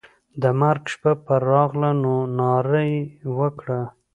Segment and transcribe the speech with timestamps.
[0.41, 3.01] د مرګ شپه پر راغله نو ناره یې
[3.37, 3.79] وکړه.